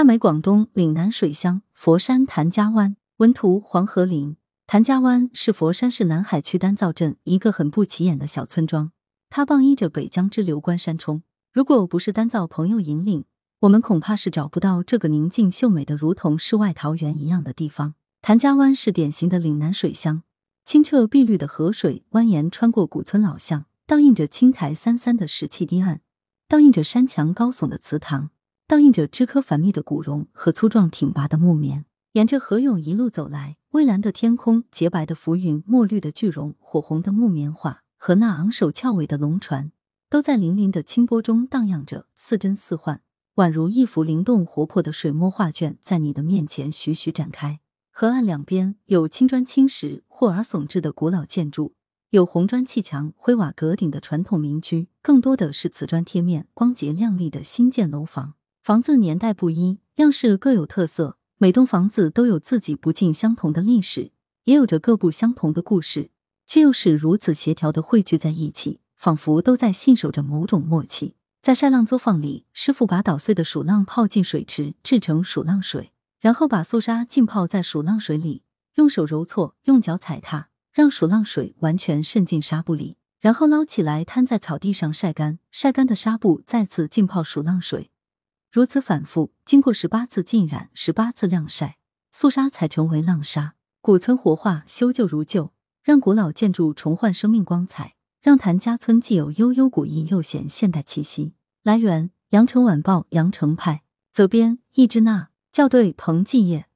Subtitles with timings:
[0.00, 4.34] 大美广东岭南水乡佛山谭家湾，文图黄河林。
[4.66, 8.92] 谭家湾是佛山市南海区丹灶镇一个很不起眼的小村庄，
[9.28, 11.22] 它傍依着北江支流关山冲。
[11.52, 13.26] 如果不是丹灶朋友引领，
[13.58, 17.92] 我们恐怕是找不到这个宁静秀美的如同世外桃源一样的地方。
[18.22, 20.22] 谭家湾是典型的岭南水乡，
[20.64, 26.00] 清澈碧绿的河水蜿蜒穿过古村老巷，倒映着青苔三三的石砌堤岸，
[26.48, 28.30] 倒映着山墙高耸的祠堂。
[28.70, 39.72] 倒映着枝柯繁密的古榕和粗壮挺拔的木棉，沿着河涌一路走来，蔚蓝的天空、洁白的浮云、墨绿的巨榕、火红的木棉花和那昂首翘尾的龙船，
[40.08, 43.02] 都在粼粼的清波中荡漾着，似真似幻，
[43.34, 47.58] 宛如一幅灵动活泼的水墨画卷，在你的面前徐徐展开。
[47.90, 51.74] 河岸两边有青砖青石、霍而耸峙的古老建筑，
[52.10, 58.34] 有红砖砌墙、灰瓦阁顶的传统民居，更多的是瓷砖贴面、光洁亮丽的新建楼房。
[58.70, 64.12] 房子年代不一，样式各有特色，每栋房子都有自己不尽相同的历史，
[64.44, 66.12] 也有着各不相同的故事，
[66.46, 71.16] 却又是如此协调的汇聚在一起，仿佛都在信守着某种默契。
[71.42, 75.90] 在晒浪作坊里，师傅把捣碎的鼠浪泡进水池，制成鼠浪水，
[76.20, 78.44] 然后把素沙浸泡在鼠浪水里，
[78.76, 87.90] 用手揉搓，用脚踩踏，让鼠浪水完全渗进纱布里，然后捞起来摊在草地上晒干，晒干的纱布再次浸泡鼠浪水。
[88.52, 91.78] 如此反复，经过十八次浸染、十八次晾晒，
[92.10, 93.54] 素纱才成为浪沙。
[93.80, 95.52] 古村活化，修旧如旧，
[95.84, 101.34] 让古老建筑重焕生命光彩，让谭家村既有悠悠古意，又显现代气息。
[101.62, 106.66] 来源：羊城晚报羊城派，责编：易之娜，校对：彭继业。